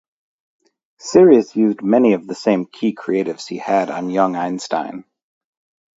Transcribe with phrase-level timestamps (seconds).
[0.97, 5.05] Serious used many of the same key creatives he had on "Young Einstein".